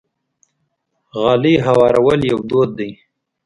غالۍ 1.21 1.55
هوارول 1.65 2.21
یو 2.31 2.39
دود 2.49 2.69
دی. 2.77 2.89